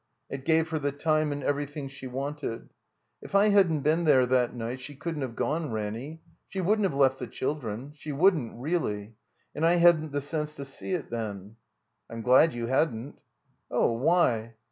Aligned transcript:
It 0.31 0.45
gave 0.45 0.69
her 0.69 0.79
the 0.79 0.91
time 0.91 1.31
and 1.31 1.43
everything 1.43 1.87
she 1.87 2.07
wanted. 2.07 2.69
If 3.21 3.35
I 3.35 3.49
hadn't 3.49 3.81
been 3.81 4.05
there 4.05 4.25
that 4.25 4.55
night 4.55 4.79
she 4.79 4.95
couldn't 4.95 5.21
have 5.21 5.35
gone, 5.35 5.71
Ranny. 5.71 6.23
She 6.49 6.59
wouldn't 6.59 6.85
have 6.85 6.95
left 6.95 7.19
the 7.19 7.27
children. 7.27 7.91
She 7.93 8.09
wotddn't, 8.11 8.53
reelly. 8.59 9.13
And 9.53 9.63
I 9.63 9.75
hadn't 9.75 10.11
the 10.11 10.19
sense 10.21 10.55
to 10.55 10.65
see 10.65 10.95
it 10.95 11.11
then." 11.11 11.55
I'm 12.09 12.23
glad 12.23 12.55
you 12.55 12.65
hadn't." 12.65 13.19
Oh, 13.69 13.91
why?" 13.91 14.55